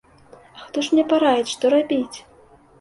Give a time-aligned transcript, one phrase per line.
[0.59, 2.17] А хто ж мне параіць, што рабіць?